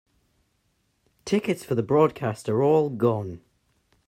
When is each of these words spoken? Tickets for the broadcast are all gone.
Tickets 1.25 1.63
for 1.63 1.75
the 1.75 1.83
broadcast 1.83 2.49
are 2.49 2.63
all 2.63 2.89
gone. 2.89 3.41